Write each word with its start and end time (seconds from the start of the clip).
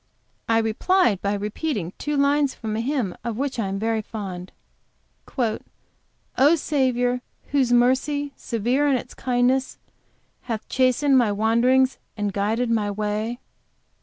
I 0.49 0.57
replied 0.57 1.21
by 1.21 1.35
repeating 1.35 1.93
two 1.99 2.17
lines 2.17 2.55
from 2.55 2.75
a 2.75 2.81
hymn 2.81 3.15
of 3.23 3.37
which 3.37 3.59
I 3.59 3.67
am 3.67 3.77
very 3.77 4.01
fond: 4.01 4.51
'O 5.37 6.55
Saviour, 6.55 7.21
whose 7.51 7.71
mercy 7.71 8.33
severe 8.35 8.87
in 8.87 8.97
its 8.97 9.13
kindness, 9.13 9.77
Hath 10.49 10.67
chastened 10.67 11.19
my 11.19 11.31
wanderings, 11.31 11.99
and 12.17 12.33
guided 12.33 12.71
my 12.71 12.89
way.' 12.89 13.37